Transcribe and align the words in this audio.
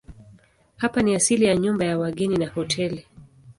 Hapa 0.77 1.01
ni 1.01 1.15
asili 1.15 1.45
ya 1.45 1.55
nyumba 1.57 1.85
ya 1.85 1.97
wageni 1.97 2.37
na 2.37 2.47
hoteli. 2.49 3.07